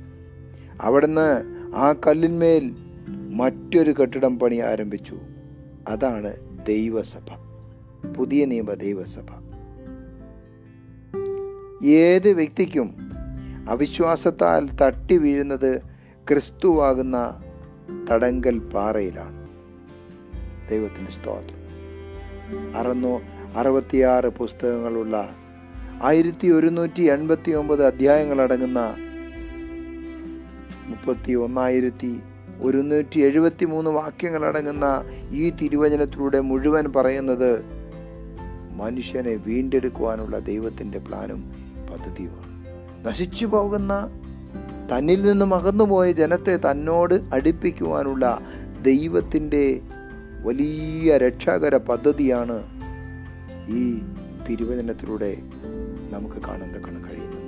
അവിടുന്ന് 0.81 1.43
ആ 1.75 1.93
കല്ലിന്മേൽ 1.93 2.75
മറ്റൊരു 3.33 3.93
കെട്ടിടം 3.93 4.39
പണി 4.39 4.57
ആരംഭിച്ചു. 4.57 5.19
അതാണ് 5.89 6.33
ദൈവസഭ. 6.67 7.27
പുതിയ 8.17 8.45
നിയമ 8.45 8.75
ദൈവസഭ. 8.75 9.43
ഏത് 11.85 12.29
വ്യക്തിക്കും 12.29 12.95
അവിശ്വാസത്താൽ 13.69 14.69
തട്ടി 14.83 15.17
വീഴുന്നത് 15.17 15.83
ക്രിസ്തുവാകുന്ന 16.29 17.43
തടങ്കൽ 18.11 18.59
പാറയിലാണ്. 18.59 19.49
ദൈവത്തിന് 20.71 21.11
സ്തോത്രം. 21.11 21.63
അറുന്നൂ 22.77 23.21
അറുപത്തിയാറ് 23.57 24.29
പുസ്തകങ്ങളുള്ള 24.29 25.37
ആയിരത്തി 26.03 26.49
ഒരുന്നൂറ്റി 26.49 27.03
എൺപത്തി 27.03 27.51
ഒമ്പത് 27.51 27.87
അധ്യായങ്ങളടങ്ങുന്ന 27.87 28.97
മുപ്പത്തി 30.87 31.33
ഒന്നായിരത്തി 31.33 32.21
ഒരുന്നൂറ്റി 32.63 33.21
എഴുപത്തി 33.21 33.65
മൂന്ന് 33.65 33.91
വാക്യങ്ങളടങ്ങുന്ന 33.91 35.05
ഈ 35.31 35.51
തിരുവചനത്തിലൂടെ 35.51 36.41
മുഴുവൻ 36.41 36.93
പറയുന്നത് 36.97 37.65
മനുഷ്യനെ 38.77 39.35
വീണ്ടെടുക്കുവാനുള്ള 39.35 40.39
ദൈവത്തിന്റെ 40.39 40.99
പ്ലാനും 40.99 41.41
പദ്ധതിയുമാണ്. 41.91 42.53
നശിച്ചു 43.09 43.47
പോകുന്ന 43.47 43.93
തന്നിൽ 44.93 45.23
നിന്നും 45.23 45.55
അകന്നുപോയ 45.55 46.13
ജനത്തെ 46.13 46.57
തന്നോട് 46.57 47.15
അടുപ്പിക്കുവാനുള്ള 47.15 48.41
ദൈവത്തിന്റെ 48.83 49.81
വലിയ 50.43 51.19
രക്ഷാകര 51.19 51.77
പദ്ധതിയാണ് 51.77 52.59
ഈ 53.69 53.83
തിരുവചനത്തിലൂടെ 54.49 55.37
നമുക്ക് 56.11 56.41
കാണാൻ 56.49 56.71
കഴിയുന്നത്. 57.05 57.42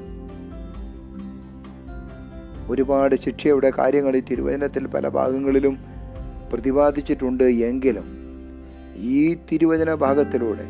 ഒരുപാട് 2.70 3.16
ശിക്ഷയുടെ 3.16 3.70
കാര്യങ്ങൾ 3.70 4.16
ഈ 4.16 4.20
തിരുവചനത്തിൽ 4.20 4.86
പല 4.86 5.08
ഭാഗങ്ങളിലും 5.08 5.74
പ്രതിപാദിച്ചിട്ടുണ്ട് 6.52 7.44
എങ്കിലും 7.44 8.06
ഈ 8.96 9.36
തിരുവചന 9.52 9.94
ഭാഗത്തിലൂടെ 9.94 10.66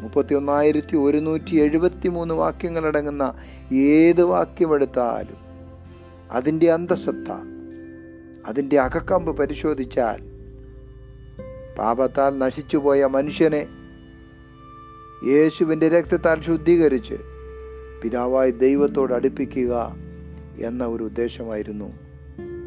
മുപ്പത്തി 0.00 0.34
ഒന്നായിരത്തി 0.34 0.96
ഒരുന്നൂറ്റി 0.96 1.54
എഴുപത്തി 1.56 2.08
മൂന്ന് 2.08 2.34
വാക്യങ്ങളടങ്ങുന്ന 2.34 3.34
ഏത് 3.72 4.22
വാക്യമെടുത്താലും 4.24 5.40
അതിന്റെ 6.32 6.72
അന്തസത്ത 6.72 7.30
അതിന്റെ 8.46 8.76
അകക്കമ്പ് 8.80 9.36
പരിശോധിച്ചാൽ 9.36 10.20
പാപത്താൽ 11.78 12.38
നശിച്ചുപോയ 12.38 13.04
മനുഷ്യനെ 13.04 13.62
യേശുവിന്റെ 15.26 15.88
രക്തത്താൽ 15.88 16.42
ശുദ്ധീകരിച്ച് 16.42 17.16
പിതാവായ 18.02 18.50
ദൈവത്തോട് 18.50 19.12
അടുപ്പിക്കുക 19.12 19.72
എന്ന 20.60 20.84
ഒരു 20.84 21.04
ഉദ്ദേശമായിരുന്നു 21.04 21.92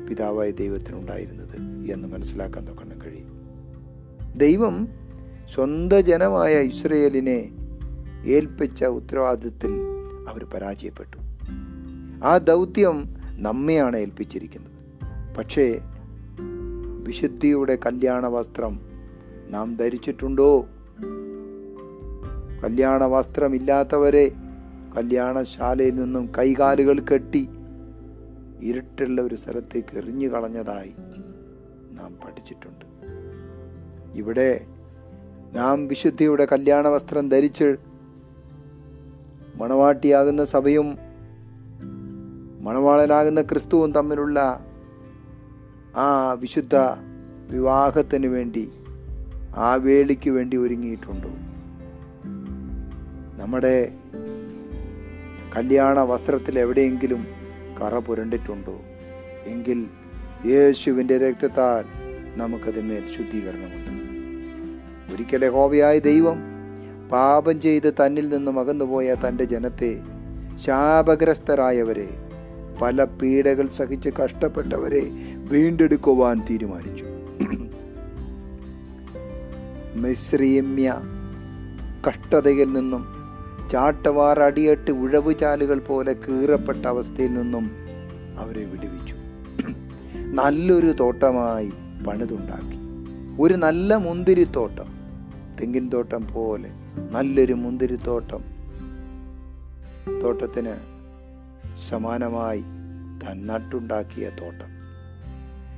പിതാവായ 0.10 0.52
ദൈവത്തിനുണ്ടായിരുന്നത് 0.52 1.56
എന്ന് 1.92 2.08
മനസ്സിലാക്കാൻ 2.08 2.68
തൊക്കണം 2.68 3.02
കഴിയും. 3.06 3.40
ദൈവം 4.38 4.88
സ്വന്തം 5.54 6.02
ജനമായ 6.02 6.62
ഇസ്രയേലിനെ 6.62 7.52
ഏൽപ്പിച്ച 8.26 8.84
ഉത്തരവാദിത്തത്തിൽ 8.84 9.72
അവർ 10.30 10.44
പരാജയപ്പെട്ടു. 10.44 11.18
ആ 12.26 12.38
ദൗത്യം 12.38 13.16
നമ്മെയാണ് 13.32 13.98
ഏൽപ്പിച്ചിരിക്കുന്നത്. 13.98 14.72
പക്ഷേ 15.38 15.82
വിശുദ്ധിയുടെ 17.04 17.78
കല്യാണ 17.86 18.28
വസ്ത്രം 18.28 18.80
നാം 19.50 19.76
ധരിച്ചിട്ടുണ്ടോ? 19.76 20.68
കല്യാണ 22.64 23.06
വസ്ത്രമില്ലാത്തവരെ 23.06 24.32
കല്യാണശാലയിൽ 24.98 25.96
നിന്നും 25.96 26.30
കൈകാലുകൾ 26.38 27.00
കെട്ടി 27.00 27.50
ഇരുട്ടുള്ള 28.62 29.22
ഒരു 29.22 29.36
സ്ഥലത്തേക്ക് 29.36 29.98
എറിഞ്ഞു 29.98 30.28
കളഞ്ഞതായി 30.28 30.94
നാം 31.92 32.18
പഠിച്ചിട്ടുണ്ട്. 32.26 32.86
ഇവിടെ 34.18 34.66
നാം 35.54 35.88
വിശുദ്ധിയുടെ 35.88 36.48
കല്യാണ 36.52 36.88
വസ്ത്രം 36.88 37.30
ധരിച്ച് 37.30 37.76
മണവാട്ടിയാകുന്ന 39.56 40.46
സഭയും 40.46 40.98
മണവാളനാകുന്ന 42.62 43.42
ക്രിസ്തുവും 43.42 43.92
തമ്മിലുള്ള 43.92 44.66
ആ 45.96 46.32
വിശുദ്ധ 46.32 46.76
വിവാഹത്തിന് 47.50 48.28
വേണ്ടി 48.28 48.72
ആ 49.56 49.76
വേളിക്ക് 49.76 50.30
വേണ്ടി 50.30 50.58
ഒരുങ്ങിയിട്ടുണ്ടോ. 50.58 51.30
നമ്മുടെ 53.44 53.94
കല്യാണ 55.56 56.00
വസ്ത്രത്തിൽ 56.00 56.60
എവിടെയെങ്കിലും 56.60 57.39
കറ 57.82 58.00
പുരണ്ടിട്ടുണ്ടോ? 58.00 58.82
എങ്കിൽ 59.46 59.88
യേശുവിന്റെ 60.46 61.18
രക്തത്താൽ 61.18 61.84
നമുക്കതിന്മേൽ 62.38 63.04
ശുദ്ധീകരണമുണ്ട്. 63.18 64.10
ഒരിക്കലെ 65.14 65.50
ഹോവയായ 65.50 66.00
ദൈവം 66.00 66.40
പാപം 67.12 67.62
ചെയ്ത് 67.62 67.94
തന്നിൽ 67.94 68.30
നിന്നും 68.30 68.60
അകന്നുപോയ 68.60 69.16
തന്റെ 69.28 69.44
ജനത്തെ 69.44 70.02
ശാപഗ്രസ്തരായവരെ 70.56 72.10
പല 72.82 73.04
പീഡകൾ 73.04 73.68
സഹിച്ച് 73.68 74.10
കഷ്ടപ്പെട്ടവരെ 74.10 75.12
വീണ്ടെടുക്കുവാൻ 75.36 76.42
തീരുമാനിച്ചു. 76.50 77.06
മിശ്രീമ്യ 79.96 81.02
കഷ്ടതയിൽ 82.10 82.72
നിന്നും 82.72 83.19
ചാട്ടവാർ 83.72 84.40
അടിയട്ട് 84.40 84.92
ഉഴവുചാലുകൾ 84.92 85.80
പോലെ 85.80 86.14
കീറപ്പെട്ട 86.14 86.86
അവസ്ഥയിൽ 86.86 87.34
നിന്നും 87.34 87.72
അവരെ 88.38 88.66
വിടുവിച്ചു. 88.66 89.16
നല്ലൊരു 90.16 90.88
തോട്ടമായി 90.88 91.72
പണിതുണ്ടാക്കി. 92.08 92.80
ഒരു 93.42 93.54
നല്ല 93.54 93.96
മുന്തിരിത്തോട്ടം 93.96 95.00
തെങ്ങിൻ 95.62 95.90
തോട്ടം 95.90 96.28
പോലെ 96.34 96.70
നല്ലൊരു 97.12 97.54
മുന്തിരിത്തോട്ടം 97.54 98.44
തോട്ടത്തിന് 100.24 100.76
സമാനമായി 101.90 102.62
താൻ 103.24 103.48
നട്ടുണ്ടാക്കിയ 103.48 104.30
തോട്ടം. 104.30 104.80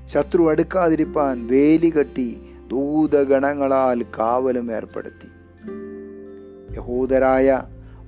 ശത്രു 0.08 0.50
അടുക്കാതിരിപ്പാൻ 0.50 1.48
വേലി 1.48 1.90
കെട്ടി 1.90 2.42
ദൂതഗണങ്ങളാൽ 2.72 4.04
കാവലും 4.04 4.76
ഏർപ്പെടുത്തി. 4.76 5.28
യഹൂദരായ 6.76 7.62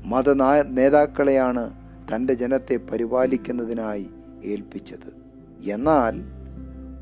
മത 0.03 0.33
നേതാക്കളെയാണ് 0.67 1.73
തന്റെ 2.15 2.33
ജനത്തെ 2.33 2.75
പരിപാലിക്കുന്നതിനായി 2.75 4.09
ഏൽപ്പിച്ചത്. 4.45 5.23
എന്നാൽ 5.69 6.21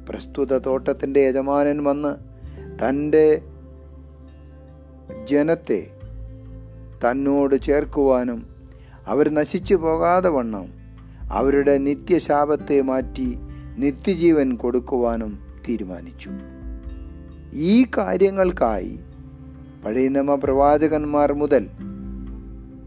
പ്രസ്തുത 0.10 0.58
തോട്ടത്തിന്റെ 0.58 1.20
യജമാനൻ 1.20 1.84
വന്ന് 1.84 2.15
തന്റെ 2.84 3.41
ജനത്തെ 5.25 5.88
തന്നോട് 7.05 7.62
ചേർക്കുവാനും 7.62 8.46
അവർ 9.08 9.29
നശിച്ചു 9.29 9.75
പോകാതെ 9.75 10.29
വണ്ണം 10.29 10.74
അവരുടെ 11.31 11.77
നിത്യശാപത്തെ 11.77 12.81
മാറ്റി 12.81 13.38
നിത്യജീവൻ 13.77 14.55
കൊടുക്കുവാനും 14.55 15.39
തീരുമാനിച്ചു. 15.70 16.29
ഈ 17.53 17.86
കാര്യങ്ങൾക്കായി 17.98 19.00
പഴയ 19.86 20.08
നിയമ 20.08 20.36
പ്രവാചകന്മാർ 20.36 21.34
മുതൽ 21.34 21.70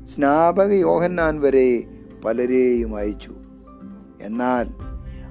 സ്നാപക 0.05 0.73
യോഹന്നാൻ 0.73 1.41
വരെ 1.41 1.85
പലരെയും 2.25 2.97
അയച്ചു. 2.97 3.35
എന്നാൽ 4.21 4.67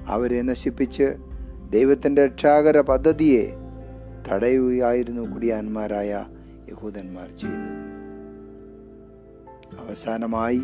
അവരെ 0.06 0.42
നശിപ്പിച്ച് 0.42 1.16
ദൈവത്തിന്റെ 1.70 2.26
രക്ഷാകര 2.26 2.80
പദ്ധതിയെ 2.80 3.52
തടയുകയായിരുന്നു 4.32 5.22
കുടിയാന്മാരായ 5.22 6.24
യഹൂദന്മാർ 6.68 7.26
ചെയ്തത്. 7.38 7.84
അവസാനമായി 9.78 10.62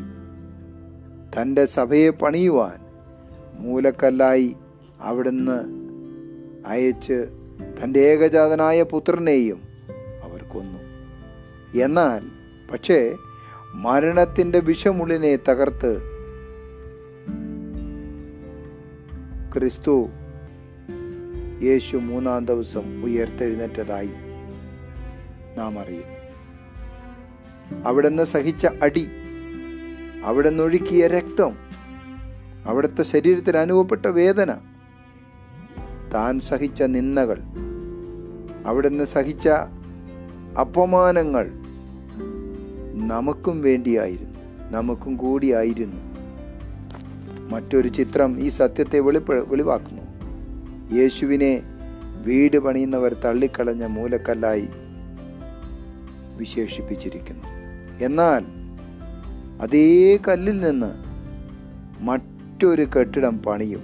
തന്റെ 1.36 1.66
സഭയെ 1.66 2.10
പണിയുവാൻ 2.10 2.80
മൂലക്കല്ലായി 3.58 4.56
അവിടുന്ന് 5.00 5.60
അയച്ച് 6.66 7.26
തന്റെ 7.84 8.00
ഏകജാതനായ 8.00 8.82
പുത്രനെയും 8.82 9.60
അവർ 10.22 10.42
കൊന്നു. 10.42 10.78
എന്നാൽ 11.78 12.22
പക്ഷേ 12.72 13.14
മരണത്തിന്റെ 13.74 14.60
വിഷമുള്ളിനെ 14.60 15.36
തകർത്ത് 15.36 16.02
ക്രിസ്തു 19.54 20.08
യേശു 21.62 21.96
മൂന്നാം 21.96 22.46
ദിവസം 22.46 23.04
ഉയർത്തെഴുന്നേറ്റതായി 23.04 24.10
നാം 25.58 25.78
അറിയുന്നു. 25.78 26.20
അവിടുന്ന് 27.88 28.24
സഹിച്ച 28.24 28.66
അടി 28.82 29.10
അവിടുന്ന് 30.24 30.62
ഒഴുക്കിയ 30.62 31.06
രക്തം 31.06 31.56
അവിടുത്തെ 32.64 33.02
ശരീരത്തിൽ 33.02 33.56
അനുഭവപ്പെട്ട 33.56 34.06
വേദന 34.06 34.54
താൻ 36.14 36.40
സഹിച്ച 36.40 36.82
നിന്ദകൾ 36.82 37.42
അവിടുന്ന് 38.66 39.04
സഹിച്ച 39.04 39.48
അപമാനങ്ങൾ 40.60 41.59
നമുക്കും 43.08 43.62
വേണ്ടിയായിരുന്നു. 43.62 44.40
നമുക്കും 44.70 45.16
കൂടിയായിരുന്നു. 45.16 46.10
മറ്റൊരു 47.50 47.88
ചിത്രം 47.88 48.40
ഈ 48.40 48.48
സത്യത്തെ 48.48 49.00
വെളിപ്പ 49.00 49.32
വെളിവാക്കുന്നു. 49.32 50.02
യേശുവിനെ 50.94 51.62
വീട് 52.24 52.58
പണിയുന്നവർ 52.58 53.16
തള്ളിക്കളഞ്ഞ 53.24 53.84
മൂലക്കല്ലായി 53.84 54.68
വിശേഷിപ്പിച്ചിരിക്കുന്നു. 56.36 57.46
എന്നാൽ 58.04 58.44
അതേ 59.60 60.16
കല്ലിൽ 60.16 60.60
നിന്ന് 60.60 60.94
മറ്റൊരു 62.00 62.82
കെട്ടിടം 62.82 63.38
പണിയും. 63.38 63.82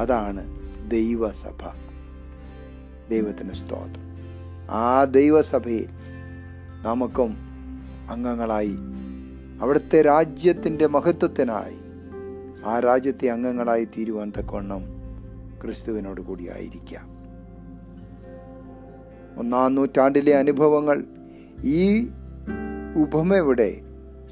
അതാണ് 0.00 0.60
ദൈവസഭ. 0.90 1.68
ദൈവത്തിന് 3.10 3.52
സ്തോത്രം. 3.52 4.16
ആ 4.70 5.04
ദൈവസഭയിൽ 5.04 5.88
നമുക്കും 6.82 7.45
അംഗങ്ങളായി. 8.08 8.76
അവിടുത്തെ 9.60 10.02
രാജ്യത്തിന്റെ 10.02 10.86
മഹത്വത്തിനായി 10.86 11.86
ആ 12.64 12.80
രാജ്യത്തെ 12.80 13.28
അംഗങ്ങളായി 13.28 13.84
തീരുവാൻ 13.84 14.32
തക്കവണ്ണം 14.38 14.82
ക്രിസ്തുവിനോട് 15.62 16.20
കൂടി 16.20 16.48
ആയിരിക്കാം. 16.48 17.16
ഒന്നാം 19.38 19.74
നൂറ്റാണ്ടിലെ 19.74 20.34
അനുഭവങ്ങൾ 20.34 21.04
ഈ 21.64 22.08
ഉപമയുടെ 22.96 23.80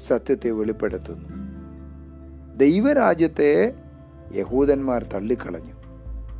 സത്യത്തെ 0.07 0.51
വെളിപ്പെടുത്തുന്നു. 0.51 1.29
ദൈവരാജ്യത്തെ 2.57 3.73
യഹൂദന്മാർ 4.35 5.03
തള്ളിക്കളഞ്ഞു. 5.03 5.73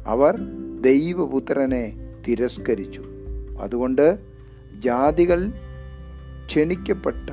അവർ 0.05 0.39
ദൈവപുത്രനെ 0.81 2.15
തിരസ്കരിച്ചു. 2.27 3.03
അതുകൊണ്ട് 3.59 4.19
ജാതികൾ 4.79 5.51
ക്ഷണിക്കപ്പെട്ട. 6.45 7.29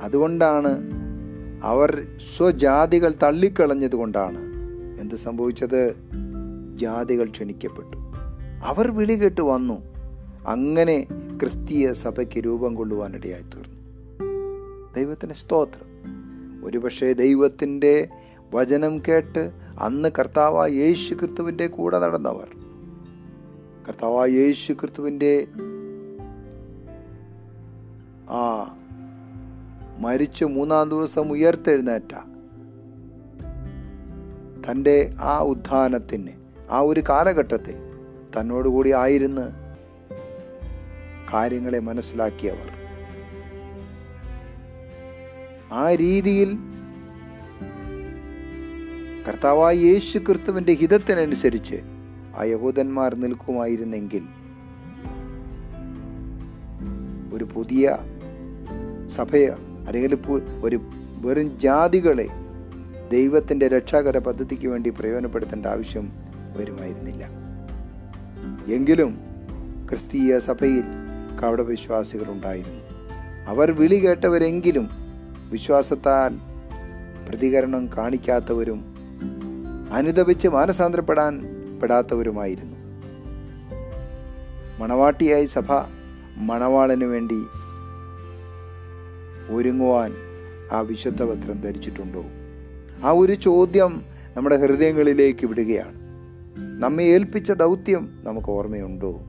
അതുകൊണ്ടാണ് 0.00 0.90
അവർ 1.62 2.06
സ്വജാതികൾ 2.36 3.14
തള്ളിക്കളഞ്ഞത് 3.22 3.96
കൊണ്ടാണ്. 3.96 4.38
എന്ത് 5.00 5.14
സംഭവിച്ചത്? 5.14 5.94
ജാതികൾ 6.76 7.30
ക്ഷണിക്കപ്പെട്ടു. 7.30 7.96
അവർ 8.64 8.90
വിളി 8.90 9.12
കേട്ട് 9.12 9.40
വന്നു. 9.40 9.82
അങ്ങനെ 10.46 11.06
ക്രിസ്തീയ 11.40 11.92
സഭയ്ക്ക് 11.92 12.44
രൂപം 12.44 12.74
കൊള്ളുവാനിടയായി 12.74 13.42
തീർന്നു. 13.42 13.76
ദൈവത്തിന് 14.94 15.32
സ്തോത്രം. 15.32 15.86
ഒരുപക്ഷെ 16.66 17.12
ദൈവത്തിന്റെ 17.12 18.08
വചനം 18.54 18.98
കേട്ട് 18.98 19.50
അന്ന് 19.78 20.08
കർത്താവായ 20.18 20.70
യേശു 20.70 21.14
ക്രിസ്തുവിന്റെ 21.14 21.66
കൂടെ 21.66 21.98
നടന്നവർ 21.98 22.55
കർത്താവായ 23.88 24.30
യേശു 24.30 24.72
ക്രിസ്തുവിന്റെ 24.72 25.46
ആ 28.30 28.76
മരിച്ചു 29.98 30.44
മൂന്നാം 30.44 30.90
ദിവസം 30.90 31.32
ഉയർത്തെഴുന്നേറ്റ 31.32 32.14
തന്റെ 34.64 35.14
ആ 35.20 35.38
ഉത്ഥാനത്തിന് 35.38 36.30
ആ 36.70 36.80
ഒരു 36.80 37.02
കാലഘട്ടത്തിൽ 37.08 37.74
തന്നോടുകൂടി 38.36 38.92
ആയിരുന്ന് 38.92 39.52
കാര്യങ്ങളെ 41.34 41.78
മനസ്സിലാക്കിയവർ. 41.78 42.70
ആ 45.72 45.94
രീതിയിൽ 45.94 46.58
കർത്താവായ 49.28 49.76
യേശു 49.76 50.18
ക്രിസ്തുവിന്റെ 50.18 50.72
ഹിതത്തിനനുസരിച്ച് 50.72 51.95
ആ 52.36 52.42
യഹൂദന്മാർ 52.42 53.14
നിൽക്കുമായിരുന്നെങ്കിൽ 53.14 54.22
ഒരു 57.32 57.48
പുതിയ 57.54 57.96
സഭയെ 59.08 59.46
അല്ലെങ്കിൽ 59.86 60.18
ഒരു 60.62 60.80
വെറും 61.18 61.60
ജാതികളെ 61.60 62.28
ദൈവത്തിന്റെ 63.12 63.68
രക്ഷാകര 63.68 64.18
പദ്ധതിക്ക് 64.18 64.68
വേണ്ടി 64.68 64.90
പ്രയോജനപ്പെടുത്തേണ്ട 64.90 65.66
ആവശ്യം 65.66 66.12
വരുമായിരുന്നില്ല. 66.56 67.28
എങ്കിലും 68.72 69.18
ക്രിസ്തീയ 69.88 70.38
സഭയിൽ 70.38 70.84
കവട 71.42 71.60
വിശ്വാസികൾ 71.60 72.30
ഉണ്ടായിരുന്നു. 72.32 72.80
അവർ 73.46 73.72
വിളി 73.72 73.94
കേട്ടവരെങ്കിലും 73.94 74.88
വിശ്വാസത്താൽ 75.50 76.36
പ്രതികരണം 77.28 77.88
കാണിക്കാത്തവരും 77.96 78.84
അനുദപിച്ച് 79.92 80.48
മാനസാന്തരപ്പെടാൻ 80.48 81.55
പെടാത്തവരുമായിരുന്നു 81.86 82.76
മണവാട്ടിയായി 84.78 85.44
സഭ 85.44 85.72
മണവാളന് 86.36 87.04
വേണ്ടി 87.04 87.38
ഒരുങ്ങുവാൻ 89.48 90.12
ആ 90.72 90.80
വിശുദ്ധ 90.80 91.22
വസ്ത്രം 91.22 91.60
ധരിച്ചിട്ടുണ്ടോ? 91.60 92.24
ആ 93.06 93.10
ഒരു 93.10 93.34
ചോദ്യം 93.34 94.02
നമ്മുടെ 94.36 94.56
ഹൃദയങ്ങളിലേക്ക് 94.56 95.46
വിടുകയാണ്. 95.46 95.94
നമ്മെ 96.82 97.04
ഏൽപ്പിച്ച 97.04 97.52
ദൗത്യം 97.52 98.08
നമുക്ക് 98.22 98.48
ഓർമ്മയുണ്ടോ? 98.48 99.20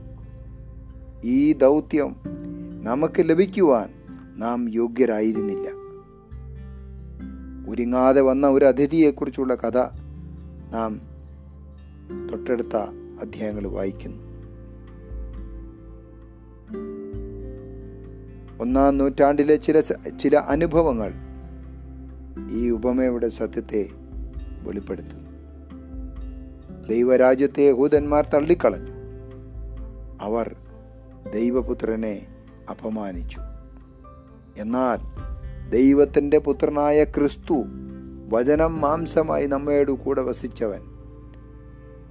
ഈ 1.24 1.52
ദൗത്യം 1.52 2.16
നമുക്ക് 2.82 3.28
ലഭിക്കുവാൻ 3.28 3.88
നാം 4.36 4.68
യോഗ്യരായിരുന്നില്ല. 4.74 5.68
ഒരുങ്ങാതെ 7.70 8.20
വന്ന 8.20 8.46
ഒരു 8.46 8.64
അതിഥിയെക്കുറിച്ചുള്ള 8.64 9.54
കഥ 9.54 9.78
നാം 10.72 11.17
തൊട്ടടുത്ത 12.10 12.76
അധ്യായങ്ങൾ 13.20 13.66
വായിക്കുന്നു. 13.66 14.28
ഒന്നാം 18.60 18.98
നൂറ്റാണ്ടിലെ 18.98 19.56
ചില 19.56 19.80
ചില 20.20 20.36
അനുഭവങ്ങൾ 20.36 21.12
ഈ 22.50 22.70
ഉപമയുടെ 22.70 23.28
സത്യത്തെ 23.28 23.88
വെളിപ്പെടുത്തുന്നു. 24.62 25.28
ദൈവരാജ്യത്തെ 26.88 27.62
യഹൂദന്മാർ 27.62 28.26
തള്ളിക്കളഞ്ഞു. 28.34 28.92
അവർ 30.20 30.56
ദൈവപുത്രനെ 31.34 32.26
അപമാനിച്ചു. 32.70 33.40
എന്നാൽ 34.56 34.98
ദൈവത്തിന്റെ 35.70 36.38
പുത്രനായ 36.38 37.04
ക്രിസ്തു 37.04 37.64
വചനം 38.32 38.80
മാംസമായി 38.80 39.46
നമ്മയോട് 39.46 39.92
കൂടെ 39.92 40.22
വസിച്ചവൻ 40.22 40.80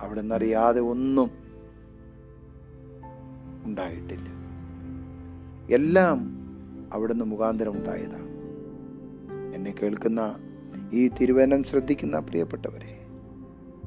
അവിടെ 0.02 0.22
നിന്നറിയാതെ 0.22 0.80
ഒന്നും 0.80 1.32
ഉണ്ടായിട്ടില്ല. 3.66 4.30
എല്ലാം 5.74 6.38
അവിടുന്ന് 6.94 7.26
മുഖാന്തരം 7.26 7.72
ഉണ്ടായതാണ് 7.72 8.28
എന്നെ 9.56 9.76
കേൾക്കുന്ന 9.84 10.36
ഈ 10.94 11.08
തിരുവനം 11.08 11.64
ശ്രദ്ധിക്കുന്ന 11.64 12.20
പ്രിയപ്പെട്ടവരെ 12.20 13.06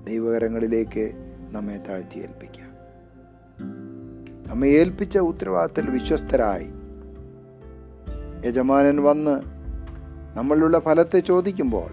ദൈവകരങ്ങളിലേക്ക് 0.05 1.13
നമ്മെ 1.51 1.77
താഴ്ത്തി 1.77 2.19
ഏൽപ്പിക്കാം. 2.19 2.71
നമ്മെ 4.49 4.69
ഏൽപ്പിച്ച 4.69 5.19
ഉത്തരവാദിത്തത്തിൽ 5.19 5.91
വിശ്വസ്തരായി. 5.91 6.67
യജമാനൻ 8.47 9.03
വന്ന് 9.03 9.41
നമ്മളിലുള്ള 10.39 10.79
ഫലത്തെ 10.79 11.19
ചോദിക്കുമ്പോൾ 11.19 11.91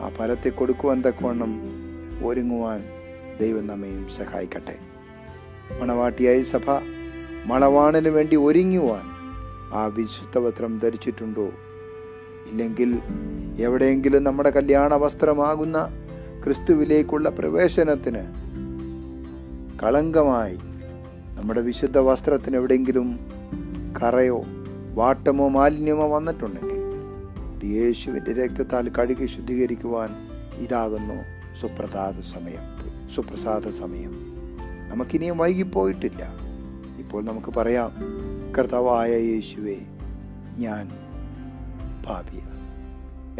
ആ 0.00 0.08
ഫലത്തെ 0.08 0.48
കൊടുക്കുവാൻ 0.48 1.02
തക്കവണ്ണം 1.02 1.71
ഒരുങ്ങുവാൻ 2.24 2.84
ദൈവം 3.40 3.66
നമ്മയും 3.66 4.08
സഹായിക്കട്ടെ. 4.08 4.76
മണവാട്ടിയായി 5.80 6.42
സഭ 6.42 6.70
മണവാണിന് 7.46 8.08
വേണ്ടി 8.08 8.36
ഒരുങ്ങുവാൻ 8.36 9.02
ആ 9.74 9.86
വിശുദ്ധ 9.86 10.38
വസ്ത്രം 10.38 10.78
ധരിച്ചിട്ടുണ്ടോ? 10.78 11.50
ഇല്ലെങ്കിൽ 12.50 12.98
എവിടെയെങ്കിലും 13.58 14.24
നമ്മുടെ 14.24 14.50
കല്യാണ 14.50 14.94
വസ്ത്രമാകുന്ന 14.94 15.88
ക്രിസ്തുവിലേക്കുള്ള 16.44 17.28
പ്രവേശനത്തിന് 17.28 18.42
കളങ്കമായി 19.82 20.58
നമ്മുടെ 21.34 21.60
വിശുദ്ധ 21.60 21.98
വസ്ത്രത്തിന് 21.98 22.56
എവിടെയെങ്കിലും 22.56 23.20
കറയോ 24.02 24.42
വാട്ടമോ 24.94 25.48
മാലിന്യമോ 25.48 26.08
വന്നിട്ടുണ്ടെങ്കിൽ 26.08 26.72
യേശുവിന്റെ 27.68 28.32
രക്തത്താൽ 28.32 28.88
കഴുകി 28.88 29.26
ശുദ്ധീകരിക്കുവാൻ 29.26 30.08
ഇതാകുന്നു. 30.58 31.41
സുപ്രഭാത 31.60 32.20
സമയം 32.20 32.82
സുപ്രസാദ 33.10 33.68
സമയം. 33.68 34.32
നമുക്കിനിയും 34.88 35.38
വൈകിപ്പോയിട്ടില്ല. 35.38 36.30
ഇപ്പോൾ 36.98 37.24
നമുക്ക് 37.24 37.54
പറയാം 37.54 37.92
കർത്താവായ 38.58 39.12
യേശുവെ 39.12 39.76
ഞാൻ 40.58 40.90
ഭാവിയ 42.06 42.40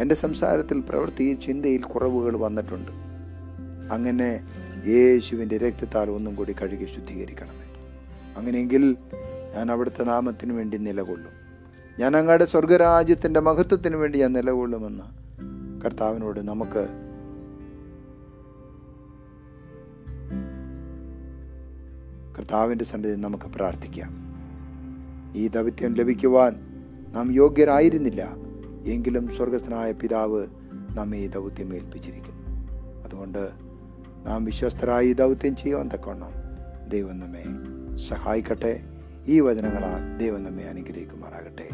എന്റെ 0.02 0.14
സംസാരത്തിൽ 0.14 0.80
പ്രവൃത്തിയിൽ 0.80 1.36
ചിന്തയിൽ 1.36 1.82
കുറവുകൾ 1.82 2.36
വന്നിട്ടുണ്ട്. 2.36 2.90
അങ്ങനെ 3.92 4.46
യേശുവിന്റെ 4.88 5.58
രക്തത്താൽ 5.58 6.10
ഒന്നും 6.10 6.34
കൂടി 6.34 6.52
കഴുകി 6.52 6.84
ശുദ്ധീകരിക്കണമേ. 6.84 7.86
അങ്ങനെയെങ്കിൽ 8.36 8.96
ഞാൻ 9.56 9.72
അവിടുത്തെ 9.72 10.04
നാമത്തിന് 10.04 10.52
വേണ്ടി 10.52 10.78
നിലകൊള്ളും. 10.78 11.42
ഞാൻ 11.98 12.16
അങ്ങയുടെ 12.16 12.44
സ്വർഗരാജ്യത്തിന്റെ 12.44 13.40
മഹത്വത്തിന് 13.40 13.96
വേണ്ടി 13.96 14.18
ഞാൻ 14.18 14.32
നിലകൊള്ളുമെന്ന് 14.32 15.04
കർത്താവിനോട് 15.84 16.40
നമുക്ക് 16.40 16.88
കർത്താവിന്റെ 22.38 22.84
സന്നിധി 22.84 23.20
നമുക്ക് 23.20 23.44
പ്രാർത്ഥിക്കാം. 23.44 24.22
ഈ 25.36 25.48
ദൗത്യം 25.48 25.94
ലഭിക്കുവാൻ 25.94 26.56
നാം 27.14 27.32
യോഗ്യരായിരുന്നില്ല. 27.32 28.34
എങ്കിലും 28.86 29.28
സ്വർഗസ്ഥനായ 29.28 29.92
പിതാവ് 29.92 30.46
നമ്മെ 30.96 31.18
ഈ 31.18 31.28
ദൗത്യം 31.28 31.74
ഏൽപ്പിച്ചിരിക്കുന്നു. 31.74 32.42
അതുകൊണ്ട് 33.04 33.50
നാം 34.26 34.44
വിശ്വസ്തരായി 34.44 35.06
ഈ 35.06 35.12
ദൗത്യം 35.12 35.56
ചെയ്യുവാൻ 35.56 35.90
തക്കവണ്ണം 35.94 36.32
ദൈവം 36.88 37.20
നമ്മെ 37.20 37.44
സഹായിക്കട്ടെ. 37.96 38.80
ഈ 39.26 39.40
വചനങ്ങളാൽ 39.40 40.18
ദൈവം 40.18 40.42
നമ്മെ 40.42 40.64
അനുഗ്രഹിക്കുമാറാകട്ടെ. 40.64 41.68